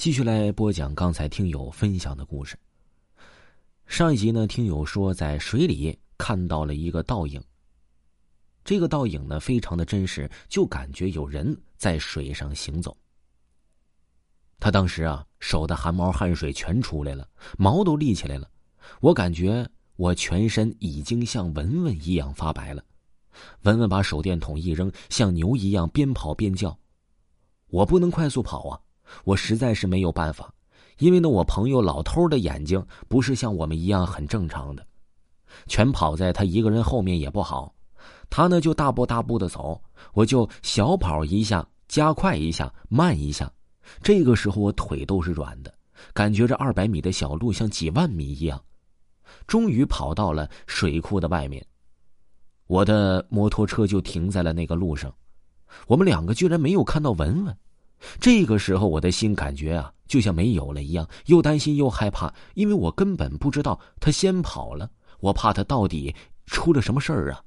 [0.00, 2.58] 继续来播讲刚才听友分享的故事。
[3.86, 7.38] 上一集呢，听友说在水里看到了一个倒影。
[8.64, 12.96] 这个倒影呢，非常的真实，就感觉有人在水上行走。
[14.58, 17.28] 他当时啊，手的汗毛汗水全出来了，
[17.58, 18.50] 毛都立起来了。
[19.02, 22.82] 我感觉我全身已经像文文一样发白了。
[23.64, 26.74] 文文把手电筒一扔，像牛一样边跑边叫。
[27.66, 28.80] 我不能快速跑啊。
[29.24, 30.52] 我实在是没有办法，
[30.98, 34.86] 因为呢，我朋友老头的眼睛不是像我们一样很正常的，
[35.66, 37.74] 全跑在他一个人后面也不好。
[38.30, 39.80] 他呢就大步大步的走，
[40.14, 43.50] 我就小跑一下，加快一下，慢一下。
[44.02, 45.74] 这个时候我腿都是软的，
[46.12, 48.62] 感觉这二百米的小路像几万米一样。
[49.46, 51.64] 终于跑到了水库的外面，
[52.68, 55.12] 我的摩托车就停在了那个路上。
[55.86, 57.56] 我们两个居然没有看到文文。
[58.18, 66.14] 这个时候，我的心感觉啊，就像没有了一样，又担心又害怕，因为我根本不知道他先跑了，我怕他到底
[66.46, 67.44] 出了什么事儿啊，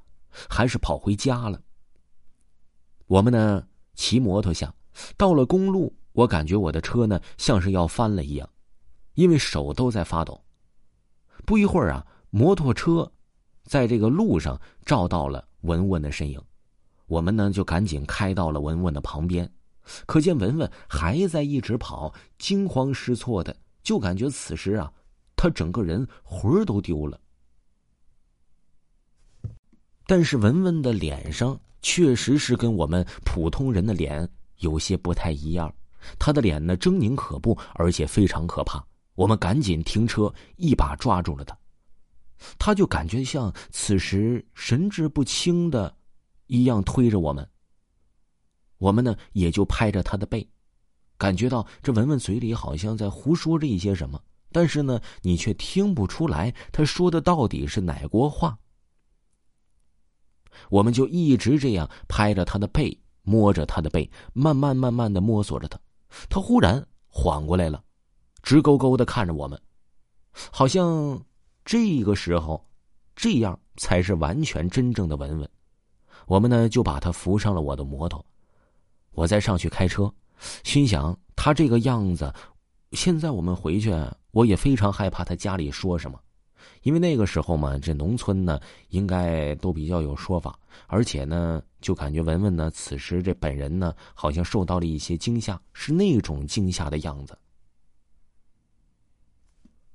[0.49, 1.59] 还是跑回家了。
[3.07, 4.73] 我们呢，骑摩托下，
[5.17, 8.47] 到了公路，我感觉我的车呢像是要翻了一样，
[9.15, 10.39] 因为手都在发抖。
[11.45, 13.11] 不一会儿啊，摩托车
[13.65, 16.41] 在这个路上照到了文文的身影，
[17.07, 19.51] 我们呢就赶紧开到了文文的旁边。
[20.05, 24.91] 可见文文还在一直跑，惊慌失措的，就感觉此时啊，
[25.35, 27.19] 他整个人魂儿都丢了。
[30.05, 35.73] 但是文文的脸上确实是跟我们普通人的脸有些不太一样，
[36.19, 38.85] 他的脸呢狰狞可怖，而且非常可怕。
[39.15, 41.57] 我们赶紧停车，一把抓住了他，
[42.57, 45.95] 他就感觉像此时神志不清的，
[46.47, 47.47] 一样推着我们。
[48.83, 50.45] 我们呢，也就拍着他的背，
[51.17, 58.59] 感觉到这文文嘴里好像在胡说着一些什么，但是呢，你却听不出来他说的到底是哪国话。
[60.69, 65.79] 我们就一直这样拍着他的背，摸着他的背，慢慢慢慢的摸索着他。
[66.29, 67.81] 他忽然缓过来了，
[68.41, 69.57] 直勾勾的看着我们，
[70.51, 71.23] 好像
[71.63, 72.67] 这个时候，
[73.15, 75.49] 这样才是完全真正的文文。
[76.27, 78.25] 我们呢，就把他扶上了我的摩托。
[79.13, 80.11] 我再上去开车，
[80.63, 82.33] 心想他这个样子，
[82.91, 83.93] 现在我们回去，
[84.31, 86.19] 我也非常害怕他家里说什么，
[86.81, 88.59] 因为那个时候嘛，这农村呢
[88.89, 90.57] 应该都比较有说法，
[90.87, 97.37] 而且呢，就感觉文文呢此时这本人呢好像受到了一些惊吓，是那种惊吓的样子。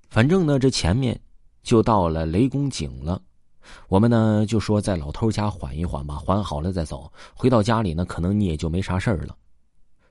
[0.08, 1.20] 反正呢，这前面
[1.62, 3.20] 就到了雷公井了。
[3.88, 7.10] 我们呢就说在老头家缓一缓吧，缓好了再走。
[7.34, 9.36] 回到家里呢，可能你也就没啥事儿了。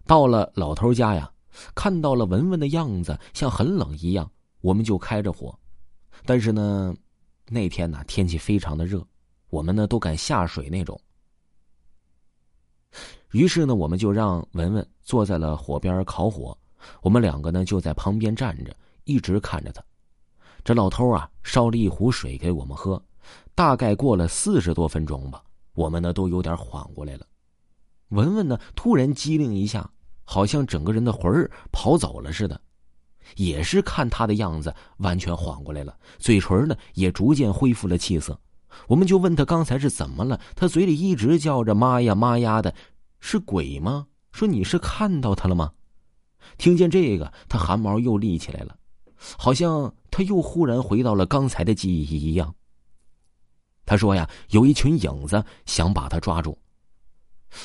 [0.05, 1.31] 到了老头家呀，
[1.75, 4.29] 看到了文文的样子像很冷一样，
[4.61, 5.57] 我们就开着火。
[6.25, 6.95] 但是呢，
[7.47, 9.05] 那天呢天气非常的热，
[9.49, 10.99] 我们呢都敢下水那种。
[13.31, 16.57] 于是呢，我们就让文文坐在了火边烤火，
[17.01, 19.83] 我们两个呢就在旁边站着，一直看着他。
[20.63, 23.01] 这老头啊，烧了一壶水给我们喝。
[23.57, 25.41] 大概过了四十多分钟吧，
[25.73, 27.25] 我们呢都有点缓过来了。
[28.09, 29.89] 文文呢突然机灵一下，
[30.25, 32.61] 好像整个人的魂儿跑走了似的，
[33.35, 38.39] 也是看他的样子完全缓过来了，嘴唇呢也逐渐恢复了气色。
[38.85, 42.75] 我们就问他刚才是怎么了，他嘴里一直叫着妈呀妈呀的，
[43.19, 44.05] 是鬼吗？
[44.33, 45.71] 说你是看到他了吗？
[46.59, 48.77] 听见这个，他汗毛又立起来了，
[49.35, 52.53] 好像他又忽然回到了刚才的记忆一样。
[53.87, 56.55] 他说呀，有一群影子想把他抓住。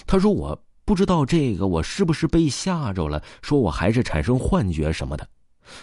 [0.07, 3.23] 他说我不知道这个，我是不是被吓着了？
[3.43, 5.29] 说我还是产生幻觉什么的。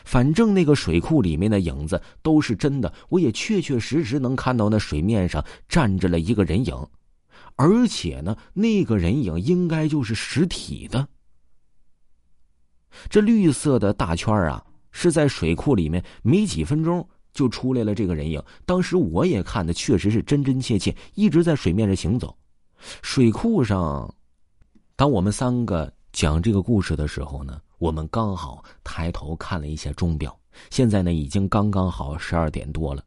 [0.05, 6.87] 反正那个水库里面的影子都是真的，我也确确实实能看到那水面上站着了一个人影，
[7.55, 11.07] 而且呢，那个人影应该就是实体的。
[13.09, 17.07] 这绿色的大圈啊，是在水库里面没几分钟。
[17.39, 22.35] 就出来了这个人影，当时我也看的确实是真真切切，一直在水面上行走。
[23.01, 24.13] 水库上，
[24.97, 30.37] 当我们三个讲这个故事的时候呢，我们刚好抬头看了一下钟表，
[30.69, 33.01] 现在呢已经刚刚好十二点多了。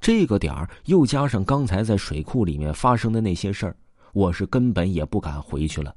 [0.00, 3.76] 这个点儿又加上刚才在水库里面发生的那些事儿，
[4.12, 5.94] 我是根本也不敢回去了。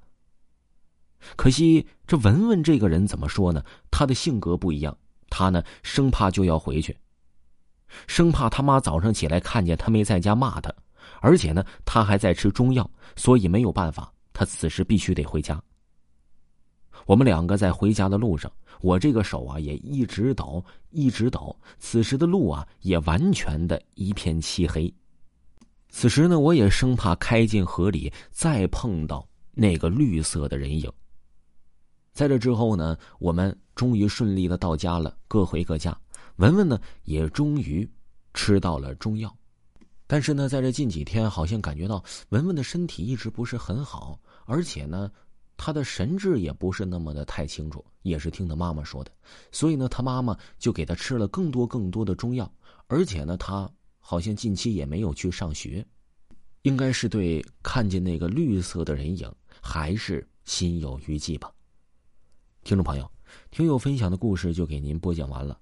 [1.35, 3.63] 可惜这文文这个人怎么说呢？
[3.89, 4.95] 他的性格不一样，
[5.27, 6.95] 他呢生怕就要回去。
[8.07, 10.73] 生怕他妈早上起来看见他没在家骂他，
[11.21, 15.61] 而且呢，他还在吃中药，所以没有办法，他此时必须得回家。
[17.05, 18.51] 我们两个在回家的路上，
[18.81, 21.53] 我这个手啊也一直抖，一直抖。
[21.77, 24.93] 此时的路啊也完全的一片漆黑。
[25.89, 30.89] 此时呢，我也生怕开进河里再碰到那个绿色的人影。
[32.13, 35.95] 在这之后呢，我们终于顺利的到家了，各回各家。
[36.37, 37.89] 文文呢也终于
[38.33, 39.35] 吃到了中药，
[40.07, 45.11] 但是呢，在这近几天，好像感觉到文文的身体一直不是很好，而且呢。
[45.55, 49.11] 他的神志也不是那么的太清楚，也是听他妈妈说的，
[49.51, 52.51] 所以呢，他妈妈就给他吃了更多更多的中药，
[52.87, 53.69] 而且呢，他
[53.99, 55.85] 好像近期也没有去上学，
[56.63, 59.31] 应该是对看见那个绿色的人影
[59.61, 61.53] 还是心有余悸吧。
[62.63, 63.09] 听众朋友，
[63.51, 65.57] 听友分享的故事就给您播讲完了。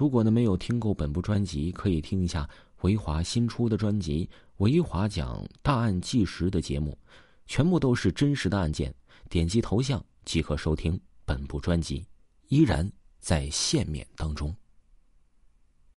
[0.00, 2.48] 如果呢没有听够本部专辑，可以听一下
[2.80, 4.24] 维华新出的专辑
[4.56, 6.96] 《维华讲大案纪实》的节目，
[7.44, 8.94] 全部都是真实的案件。
[9.28, 12.06] 点击头像即可收听本部专辑，
[12.48, 14.56] 依然在限免当中。